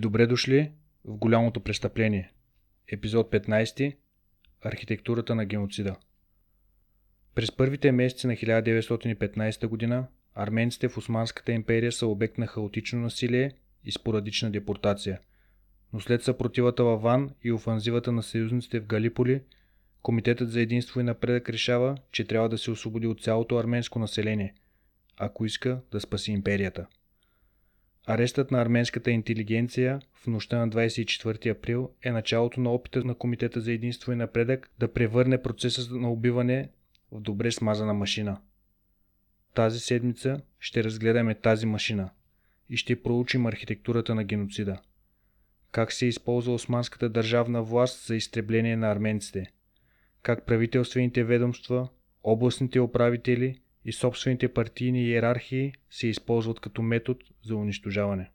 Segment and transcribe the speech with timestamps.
[0.00, 0.72] добре дошли
[1.04, 2.32] в голямото престъпление.
[2.88, 3.96] Епизод 15.
[4.62, 5.96] Архитектурата на геноцида.
[7.34, 10.06] През първите месеци на 1915 г.
[10.34, 13.52] арменците в Османската империя са обект на хаотично насилие
[13.84, 15.20] и спорадична депортация.
[15.92, 19.40] Но след съпротивата във Ван и офанзивата на съюзниците в Галиполи,
[20.02, 24.54] Комитетът за единство и напредък решава, че трябва да се освободи от цялото арменско население,
[25.16, 26.86] ако иска да спаси империята.
[28.06, 33.60] Арестът на арменската интелигенция в нощта на 24 април е началото на опита на Комитета
[33.60, 36.68] за единство и напредък да превърне процеса на убиване
[37.12, 38.40] в добре смазана машина.
[39.54, 42.10] Тази седмица ще разгледаме тази машина
[42.70, 44.80] и ще проучим архитектурата на геноцида.
[45.72, 49.52] Как се използва османската държавна власт за изтребление на арменците.
[50.22, 51.88] Как правителствените ведомства,
[52.22, 58.30] областните управители и собствените партийни иерархии се използват като метод за унищожаване.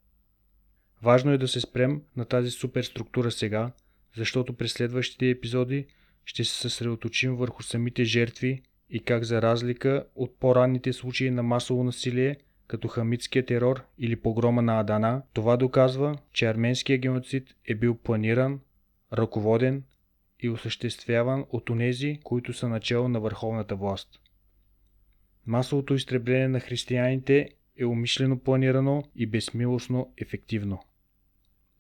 [1.04, 3.72] Важно е да се спрем на тази суперструктура сега,
[4.16, 5.86] защото през следващите епизоди
[6.26, 11.84] ще се съсредоточим върху самите жертви и как за разлика от по-ранните случаи на масово
[11.84, 17.96] насилие, като хамитския терор или погрома на Адана, това доказва, че арменския геноцид е бил
[17.96, 18.60] планиран,
[19.14, 19.84] ръководен
[20.40, 24.20] и осъществяван от онези, които са начало на върховната власт.
[25.48, 30.80] Масовото изтребление на християните е умишлено планирано и безмилостно ефективно.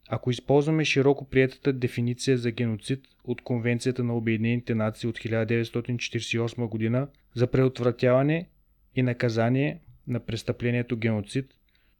[0.10, 7.08] Ако използваме широко приятата дефиниция за геноцид от Конвенцията на Обединените нации от 1948 година
[7.36, 8.50] за предотвратяване
[8.96, 11.54] и наказание на престъплението геноцид,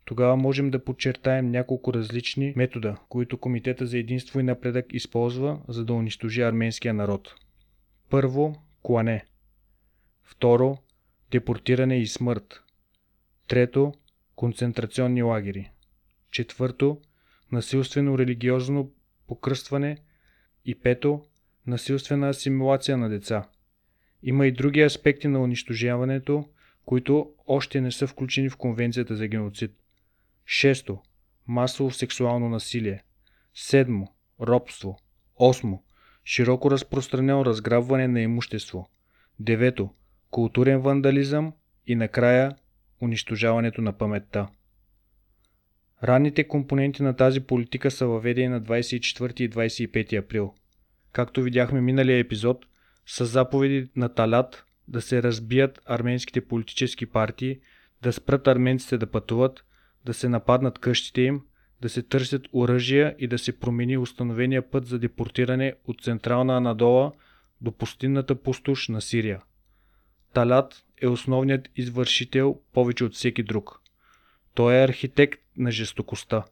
[0.06, 5.86] тогава можем да подчертаем няколко различни метода, които Комитета за единство и напредък използва, за
[5.86, 7.36] да унищожи арменския народ.
[8.10, 9.26] Първо, клане.
[10.24, 10.78] Второ,
[11.36, 12.64] депортиране и смърт.
[13.48, 13.94] Трето,
[14.36, 15.72] концентрационни лагери.
[16.32, 17.02] Четвърто,
[17.52, 18.92] насилствено религиозно
[19.28, 19.98] покръстване.
[20.66, 21.26] И пето,
[21.68, 23.50] насилствена асимилация на деца.
[24.24, 26.46] Има и други аспекти на унищожаването,
[26.86, 29.72] които още не са включени в Конвенцията за геноцид.
[30.46, 31.02] Шесто,
[31.48, 33.04] масово сексуално насилие.
[33.54, 34.08] Седмо,
[34.42, 35.00] робство.
[35.36, 35.84] Осмо,
[36.26, 38.90] широко разпространено разграбване на имущество.
[39.40, 39.90] Девето,
[40.32, 41.54] културен вандализъм
[41.88, 42.56] и накрая
[43.02, 44.48] унищожаването на паметта.
[46.04, 50.54] Ранните компоненти на тази политика са въведени на 24 и 25 април.
[51.12, 52.66] Както видяхме миналия епизод,
[53.06, 57.60] с заповеди на Талят да се разбият арменските политически партии,
[58.02, 59.64] да спрат арменците да пътуват,
[60.06, 61.42] да се нападнат къщите им,
[61.82, 67.12] да се търсят оръжия и да се промени установения път за депортиране от Централна Анадола
[67.62, 69.42] до пустинната пустош на Сирия.
[70.36, 73.82] Талят е основният извършител повече от всеки друг.
[74.54, 76.44] Той е архитект на жестокостта.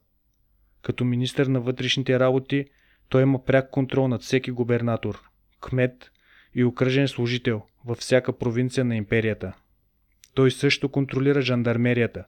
[0.82, 2.66] Като министър на вътрешните работи,
[3.10, 5.22] той има пряк контрол над всеки губернатор,
[5.62, 6.12] кмет
[6.56, 9.54] и окръжен служител във всяка провинция на империята.
[10.34, 12.26] Той също контролира жандармерията,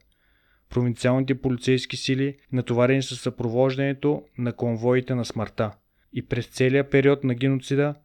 [0.69, 5.71] провинциалните полицейски сили, натоварени с съпровождането на конвоите на смъртта.
[6.13, 7.95] И през целия период на геноцида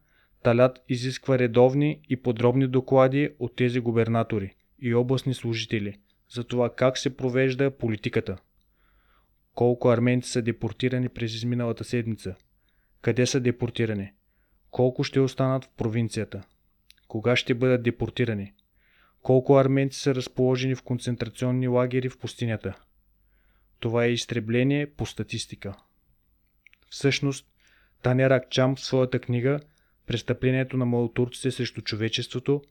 [0.43, 6.97] Талят изисква редовни и подробни доклади от тези губернатори и областни служители за това как
[6.97, 8.37] се провежда политиката.
[9.55, 12.35] Колко арменци са депортирани през изминалата седмица?
[13.01, 14.11] Къде са депортирани?
[14.71, 16.43] Колко ще останат в провинцията?
[17.07, 18.53] Кога ще бъдат депортирани?
[19.21, 22.79] Колко арменци са разположени в концентрационни лагери в пустинята?
[23.79, 25.73] Това е изтребление по статистика.
[26.89, 27.47] Всъщност,
[28.01, 29.59] Таня Ракчам в своята книга
[30.07, 32.61] престъплението на малотурците срещу човечеството,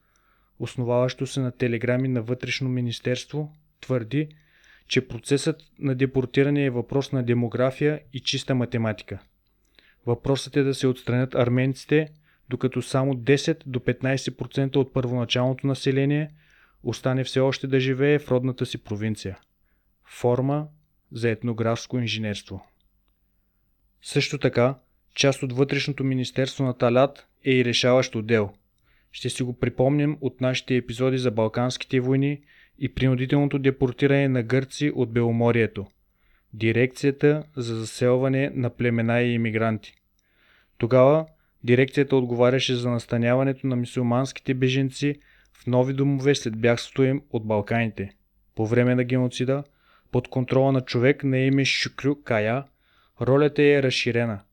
[0.59, 4.29] основаващо се на телеграми на вътрешно министерство, твърди,
[4.88, 9.19] че процесът на депортиране е въпрос на демография и чиста математика.
[10.06, 12.09] Въпросът е да се отстранят арменците,
[12.49, 16.31] докато само 10 до 15% от първоначалното население
[16.83, 19.38] остане все още да живее в родната си провинция.
[20.05, 20.69] Форма
[21.12, 22.67] за етнографско инженерство.
[24.03, 24.79] Също така,
[25.15, 28.51] Част от вътрешното министерство на Талят е и решаващ отдел.
[29.12, 32.41] Ще си го припомним от нашите епизоди за Балканските войни
[32.79, 35.87] и принудителното депортиране на гърци от Беломорието.
[36.53, 39.95] Дирекцията за заселване на племена и иммигранти.
[40.79, 41.27] Тогава
[41.65, 45.15] дирекцията отговаряше за настаняването на мусулманските беженци
[45.53, 48.15] в нови домове след бягството им от Балканите.
[48.55, 49.65] По време на геноцида,
[50.12, 52.65] под контрола на човек на име Шукрю Кая,
[53.21, 54.41] ролята е разширена–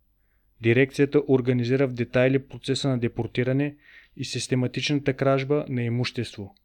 [0.61, 3.75] Дирекцията организира в детайли процеса на депортиране
[4.17, 6.55] и систематичната кражба на имущество.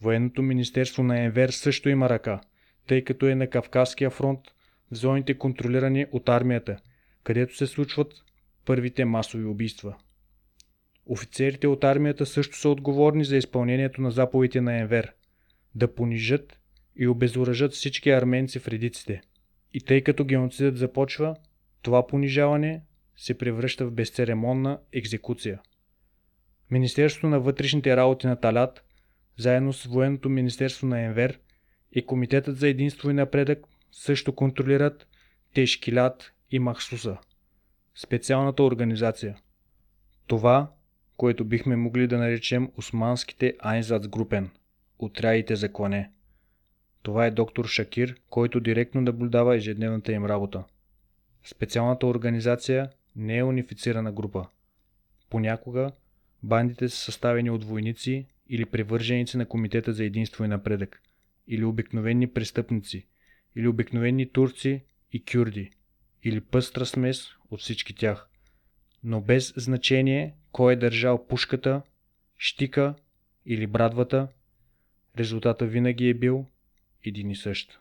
[0.00, 2.40] Военното министерство на Енвер също има ръка,
[2.86, 4.40] тъй като е на Кавказския фронт,
[4.92, 6.76] в зоните контролирани от армията,
[7.24, 8.12] където се случват
[8.64, 9.96] първите масови убийства.
[11.06, 15.12] Офицерите от армията също са отговорни за изпълнението на заповедите на Енвер
[15.74, 16.60] да понижат
[16.96, 19.20] и обезоръжат всички арменци в редиците.
[19.74, 21.36] И тъй като геноцидът започва,
[21.82, 22.82] това понижаване
[23.16, 25.60] се превръща в безцеремонна екзекуция.
[26.70, 28.84] Министерството на вътрешните работи на Талят,
[29.38, 31.38] заедно с Военното министерство на Енвер
[31.92, 35.06] и Комитетът за единство и напредък също контролират
[35.54, 37.16] Тешкилят и Махсуса,
[37.94, 39.36] специалната организация.
[40.26, 40.72] Това,
[41.16, 44.50] което бихме могли да наречем османските Айнзацгрупен,
[44.98, 46.10] отрядите за клане.
[47.02, 50.64] Това е доктор Шакир, който директно наблюдава ежедневната им работа.
[51.44, 54.46] Специалната организация не е унифицирана група.
[55.30, 55.92] Понякога
[56.42, 61.02] бандите са съставени от войници или привърженици на Комитета за единство и напредък,
[61.48, 63.06] или обикновени престъпници,
[63.56, 65.70] или обикновени турци и кюрди,
[66.22, 68.28] или пъстра смес от всички тях.
[69.04, 71.82] Но без значение кой е държал пушката,
[72.38, 72.94] щика
[73.46, 74.28] или брадвата,
[75.18, 76.46] резултата винаги е бил
[77.04, 77.78] един и същ.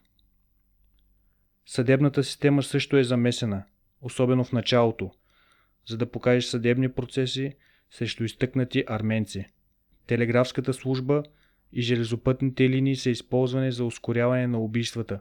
[1.65, 3.63] Съдебната система също е замесена,
[4.01, 5.11] особено в началото,
[5.87, 7.53] за да покажеш съдебни процеси
[7.91, 9.45] срещу изтъкнати арменци.
[10.07, 11.23] Телеграфската служба
[11.73, 15.19] и железопътните линии са използвани за ускоряване на убийствата,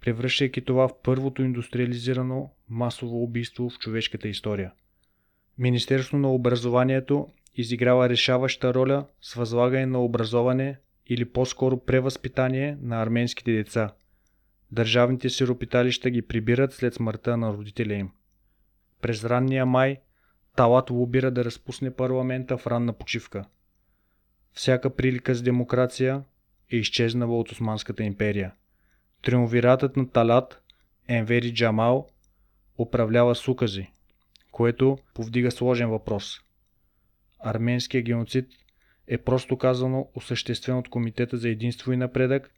[0.00, 4.72] превръщайки това в първото индустриализирано масово убийство в човешката история.
[5.58, 13.52] Министерството на образованието изиграва решаваща роля с възлагане на образование или по-скоро превъзпитание на арменските
[13.52, 13.94] деца.
[14.72, 18.10] Държавните сиропиталища ги прибират след смъртта на родителя им.
[19.04, 20.00] През ранния май
[20.56, 23.44] Талат лобира да разпусне парламента в ранна почивка.
[24.52, 26.24] Всяка прилика с демокрация
[26.72, 28.54] е изчезнала от Османската империя.
[29.22, 30.62] Триумвиратът на Талат,
[31.08, 32.08] Енвери Джамал,
[32.78, 33.90] управлява с укази,
[34.52, 36.40] което повдига сложен въпрос.
[37.38, 38.48] Арменския геноцид
[39.06, 42.50] е просто казано осъществен от Комитета за единство и напредък,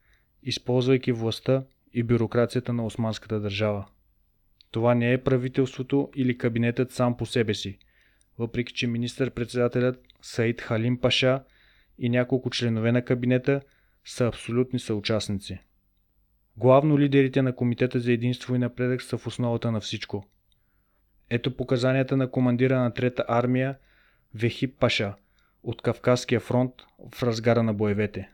[0.43, 3.87] използвайки властта и бюрокрацията на османската държава.
[4.71, 7.79] Това не е правителството или кабинетът сам по себе си,
[8.39, 11.43] въпреки че министър-председателят Саид Халим Паша
[11.99, 13.61] и няколко членове на кабинета
[14.05, 15.59] са абсолютни съучастници.
[16.57, 20.29] Главно лидерите на Комитета за единство и напредък са в основата на всичко.
[21.31, 23.79] Ето показанията на командира на Трета армия
[24.35, 25.15] Вехип Паша–
[25.67, 26.73] от Кавказския фронт
[27.15, 28.31] в разгара на боевете.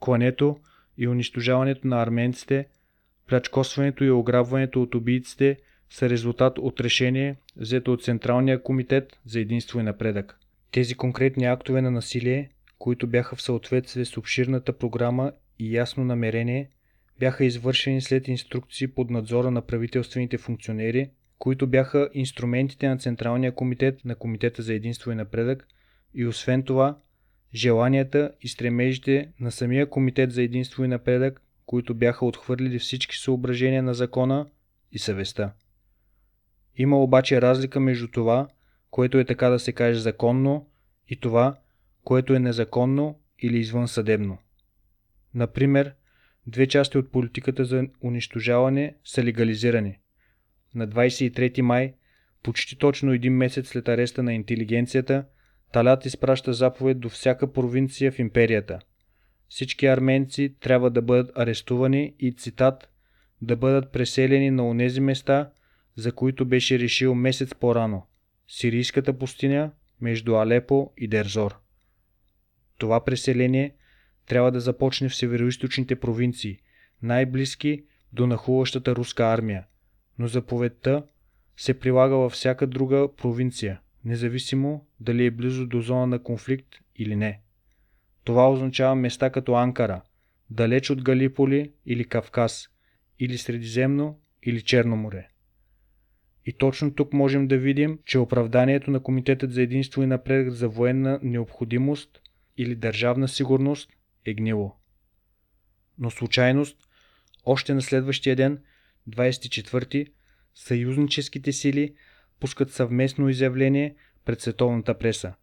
[0.00, 0.58] Клането
[0.98, 2.66] и унищожаването на арменците,
[3.26, 5.58] плячкосването и ограбването от убийците
[5.94, 10.38] са резултат от решение, взето от Централния комитет за единство и напредък.
[10.72, 16.70] Тези конкретни актове на насилие, които бяха в съответствие с обширната програма и ясно намерение,
[17.20, 24.04] бяха извършени след инструкции под надзора на правителствените функционери, които бяха инструментите на Централния комитет
[24.04, 25.68] на Комитета за единство и напредък,
[26.14, 26.98] и освен това,
[27.54, 33.82] желанията и стремежите на самия Комитет за единство и напредък, които бяха отхвърлили всички съображения
[33.82, 34.46] на закона
[34.92, 35.52] и съвестта.
[36.76, 38.48] Има обаче разлика между това,
[38.90, 40.66] което е така да се каже законно,
[41.08, 41.58] и това,
[42.04, 44.38] което е незаконно или извън съдебно.
[45.34, 45.94] Например,
[46.46, 49.98] две части от политиката за унищожаване са легализирани.
[50.74, 51.94] На 23 май,
[52.42, 55.24] почти точно един месец след ареста на интелигенцията,
[55.74, 58.78] Талят изпраща заповед до всяка провинция в империята.
[59.48, 62.88] Всички арменци трябва да бъдат арестувани и, цитат,
[63.42, 65.50] да бъдат преселени на онези места,
[65.96, 68.06] за които беше решил месец по-рано–
[68.48, 71.56] Сирийската пустиня между Алепо и Дерзор.
[72.78, 73.74] Това преселение
[74.26, 76.58] трябва да започне в североисточните провинции,
[77.02, 79.66] най-близки до нахуващата руска армия,
[80.18, 81.06] но заповедта
[81.56, 87.16] се прилага във всяка друга провинция, независимо дали е близо до зона на конфликт или
[87.16, 87.40] не.
[88.24, 90.02] Това означава места като Анкара,
[90.50, 92.68] далеч от Галиполи или Кавказ,
[93.18, 95.28] или Средиземно или Черно море.
[96.46, 100.68] И точно тук можем да видим, че оправданието на Комитетът за единство и напредък за
[100.68, 102.20] военна необходимост
[102.56, 103.90] или държавна сигурност
[104.24, 104.76] е гнило.
[105.98, 106.78] Но случайност,
[107.44, 108.62] още на следващия ден,
[109.08, 110.06] 24-ти,
[110.54, 111.94] съюзническите сили
[112.40, 115.34] пускат съвместно изявление пред световната преса.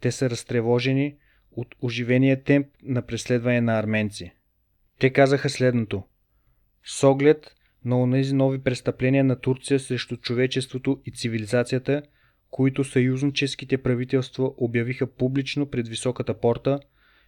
[0.00, 1.16] Те са разтревожени
[1.50, 4.32] от оживения темп на преследване на арменци.
[4.98, 6.04] Те казаха следното.
[6.84, 12.02] С оглед на онези нови престъпления на Турция срещу човечеството и цивилизацията,
[12.50, 16.80] които съюзническите правителства обявиха публично пред високата порта,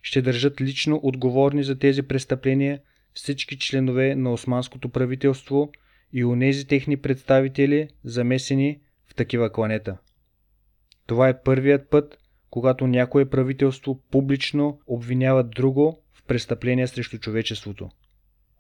[0.02, 2.80] ще държат лично отговорни за тези престъпления
[3.14, 5.70] всички членове на османското правителство
[6.12, 9.98] и онези техни представители, замесени в такива кланета.
[11.06, 12.18] Това е първият път,
[12.50, 17.90] когато някое правителство публично обвинява друго в престъпление срещу човечеството.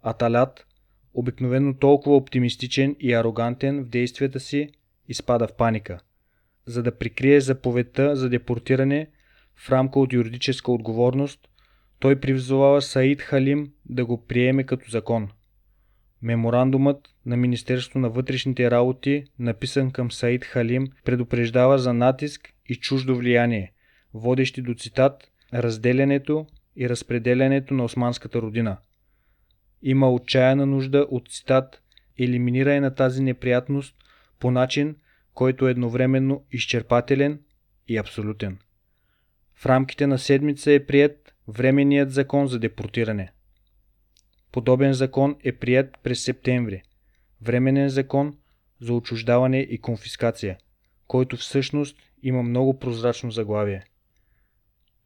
[0.02, 0.66] Аталят,
[1.14, 4.68] обикновено толкова оптимистичен и арогантен в действията си,
[5.08, 6.00] изпада в паника.
[6.66, 9.08] За да прикрие заповедта за депортиране
[9.56, 11.48] в рамка от юридическа отговорност,
[11.98, 15.28] той привзовава Саид Халим да го приеме като закон.
[16.22, 23.16] Меморандумът на Министерство на вътрешните работи, написан към Саид Халим, предупреждава за натиск и чуждо
[23.16, 23.72] влияние,
[24.14, 28.76] водещи до цитат разделянето и разпределянето на османската родина.
[29.86, 31.82] Има отчаяна нужда от цитат
[32.18, 33.96] елиминиране на тази неприятност
[34.40, 34.96] по начин,
[35.34, 37.40] който е едновременно изчерпателен
[37.88, 38.58] и абсолютен.
[39.54, 43.32] В рамките на седмица е прият временният закон за депортиране.
[44.52, 46.82] Подобен закон е прият през септември.
[47.42, 48.36] Временен закон
[48.80, 50.58] за отчуждаване и конфискация,
[51.06, 53.84] който всъщност има много прозрачно заглавие.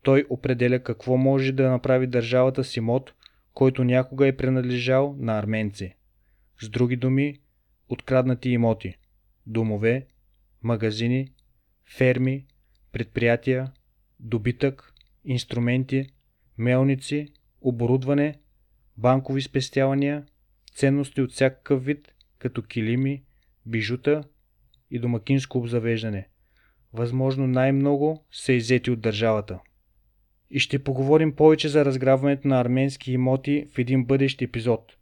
[0.02, 3.14] Той определя какво може да направи държавата с имот,
[3.58, 5.94] който някога е принадлежал на арменци.
[6.60, 7.40] С други думи,
[7.88, 8.94] откраднати имоти,
[9.46, 10.06] домове,
[10.62, 11.32] магазини,
[11.96, 12.46] ферми,
[12.92, 13.72] предприятия,
[14.20, 16.06] добитък, инструменти,
[16.58, 18.38] мелници, оборудване,
[18.96, 20.26] банкови спестявания,
[20.74, 23.22] ценности от всякакъв вид, като килими,
[23.66, 24.24] бижута
[24.90, 26.28] и домакинско обзавеждане.
[26.92, 29.58] Възможно най-много са иззети от държавата.
[30.50, 34.92] И ще поговорим повече за разграбването на арменски имоти в един бъдещ епизод.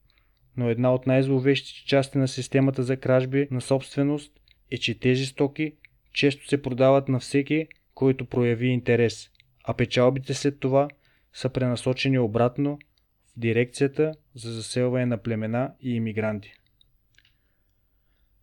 [0.56, 4.32] Но една от най-зловещите части на системата за кражби на собственост
[4.70, 5.72] е, че тези стоки
[6.12, 9.30] често се продават на всеки, който прояви интерес,
[9.64, 10.88] а печалбите след това
[11.32, 12.78] са пренасочени обратно
[13.26, 16.52] в дирекцията за заселване на племена и иммигранти.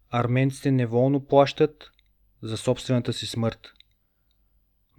[0.09, 1.91] Арменците неволно плащат
[2.41, 3.73] за собствената си смърт.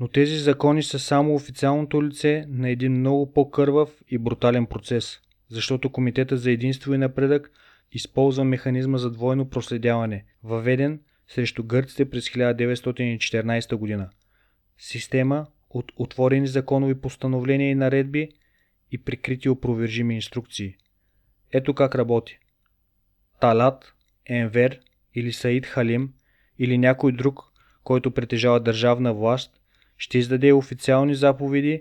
[0.01, 5.91] Но тези закони са само официалното лице на един много по-кървав и брутален процес, защото
[5.91, 7.51] Комитета за единство и напредък
[7.93, 14.11] използва механизма за двойно проследяване, въведен срещу гърците през 1914 година.
[14.79, 18.29] Система от отворени законови постановления и наредби
[18.91, 20.77] и прикрити опровержими инструкции.
[21.53, 22.39] Ето как работи.
[23.41, 23.95] Талат,
[24.27, 24.81] Енвер
[25.15, 26.13] или Саид Халим
[26.59, 27.43] или някой друг,
[27.85, 29.61] който притежава държавна власт,
[30.05, 31.81] ще издаде официални заповеди,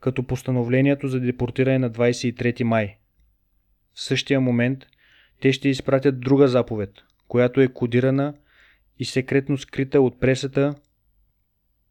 [0.00, 2.96] като постановлението за депортиране на 23 май.
[3.94, 4.86] В същия момент
[5.40, 6.90] те ще изпратят друга заповед,
[7.28, 8.34] която е кодирана
[8.98, 10.74] и секретно скрита от пресата.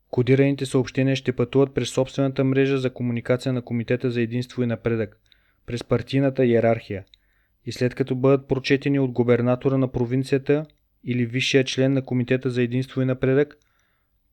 [0.10, 5.20] Кодираните съобщения ще пътуват през собствената мрежа за комуникация на Комитета за единство и напредък,
[5.66, 7.06] през партийната иерархия.
[7.66, 10.66] И след като бъдат прочетени от губернатора на провинцията
[11.04, 13.58] или висшия член на Комитета за единство и напредък,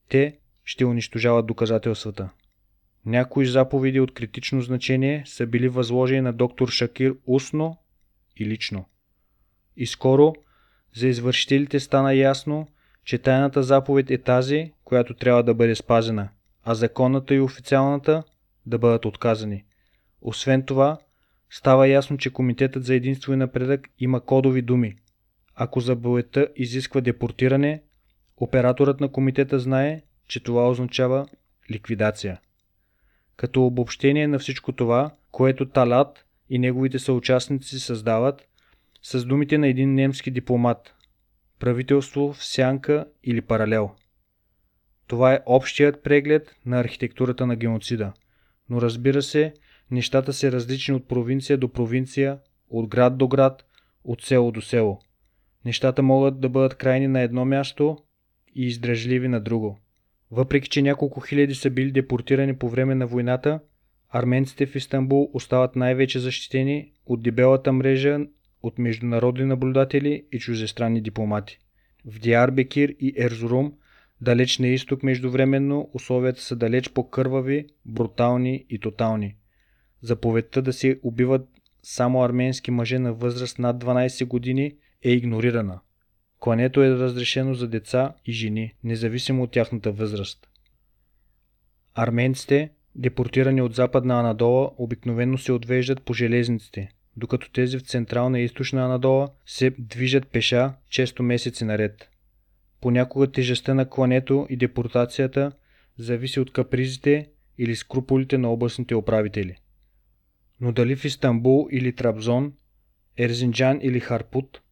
[0.09, 2.31] те ще унищожават доказателствата.
[3.07, 7.76] Някои заповеди от критично значение са били възложени на доктор Шакир устно
[8.37, 8.85] и лично.
[9.76, 10.35] И скоро
[10.95, 12.69] за извършителите стана ясно,
[13.04, 16.28] че тайната заповед е тази, която трябва да бъде спазена,
[16.62, 18.23] а законната и официалната
[18.66, 19.64] да бъдат отказани.
[20.21, 20.99] Освен това,
[21.50, 24.97] става ясно, че Комитетът за единство и напредък има кодови думи.
[25.54, 27.83] Ако заповедта изисква депортиране,
[28.37, 31.26] операторът на комитета знае, че това означава
[31.70, 32.40] ликвидация.
[33.36, 38.48] Като обобщение на всичко това, което Талат и неговите съучастници създават,
[39.02, 40.94] с думите на един немски дипломат
[41.58, 43.90] правителство в сянка или паралел.
[45.06, 48.12] Това е общият преглед на архитектурата на геноцида.
[48.70, 49.54] Но разбира се,
[49.90, 52.38] нещата са различни от провинция до провинция,
[52.70, 53.64] от град до град,
[54.04, 55.00] от село до село.
[55.64, 57.98] Нещата могат да бъдат крайни на едно място
[58.54, 59.78] и издръжливи на друго.
[60.32, 63.60] Въпреки, че няколко хиляди са били депортирани по време на войната,
[64.10, 68.18] арменците в Истанбул остават най-вече защитени от дебелата мрежа
[68.62, 71.58] от международни наблюдатели и чуждестранни дипломати.
[72.04, 73.72] В Диарбекир и Ерзурум,
[74.20, 79.36] далеч на изток междувременно, условията са далеч по-кървави, брутални и тотални.
[80.02, 81.48] Заповедта да се убиват
[81.82, 85.80] само арменски мъже на възраст над 12 години е игнорирана.
[86.42, 90.49] Клането е разрешено за деца и жени, независимо от тяхната възраст.
[91.94, 98.44] Арменците, депортирани от западна Анадола, обикновено се отвеждат по железниците, докато тези в централна и
[98.44, 102.08] източна Анадола се движат пеша често месеци наред.
[102.80, 105.52] Понякога тежестта на клането и депортацията
[105.99, 109.56] зависи от капризите или скруполите на областните управители.
[110.61, 112.52] Но дали в Истанбул или Трабзон,
[113.18, 114.62] Ерзинджан или Харпут,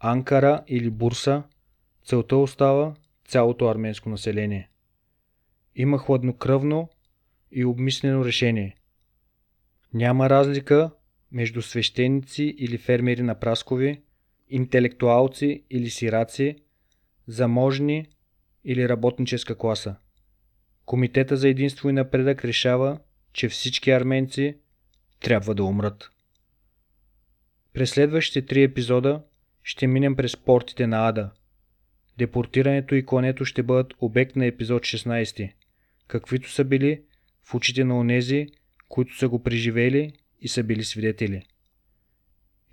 [0.00, 1.42] Анкара или Бурса,
[2.04, 2.94] целта остава
[3.28, 4.70] цялото арменско население.
[5.74, 6.88] Има хладнокръвно
[7.52, 8.76] и обмислено решение.
[9.94, 10.90] Няма разлика
[11.32, 14.02] между свещеници или фермери на праскови,
[14.48, 16.56] интелектуалци или сираци,
[17.26, 18.08] заможни
[18.64, 19.96] или работническа класа.
[20.84, 22.98] Комитета за единство и напредък решава,
[23.32, 24.56] че всички арменци
[25.20, 26.10] трябва да умрат.
[27.72, 29.22] През следващите три епизода
[29.66, 31.30] ще минем през портите на Ада.
[32.18, 35.52] Депортирането и клането ще бъдат обект на епизод 16,
[36.08, 37.02] каквито са били
[37.44, 38.46] в очите на онези,
[38.88, 41.42] които са го преживели и са били свидетели.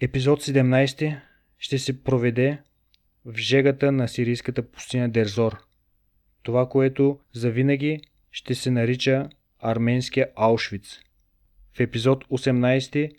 [0.01, 1.21] Епизод 17
[1.57, 2.61] ще се проведе
[3.25, 5.57] в жегата на сирийската пустиня Дерзор.
[6.43, 10.99] Това, което завинаги ще се нарича арменския Аушвиц.
[11.73, 13.11] В епизод 18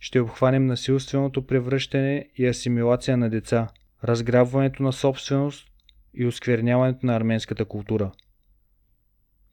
[0.00, 3.68] ще обхванем насилственото превръщане и асимилация на деца,
[4.04, 5.68] разграбването на собственост
[6.14, 8.12] и оскверняването на арменската култура.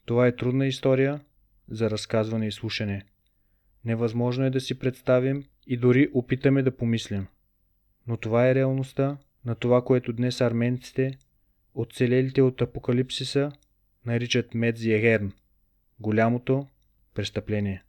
[0.06, 1.20] Това е трудна история
[1.70, 3.02] за разказване и слушане.
[3.86, 7.28] Невъзможно е да си представим и дори опитаме да помислим.
[8.08, 11.18] Но това е реалността на това, което днес арменците,
[11.76, 13.52] оцелелите от апокалипсиса,
[14.06, 15.32] наричат Медзиегерн–
[16.00, 16.68] голямото
[17.14, 17.84] престъпление.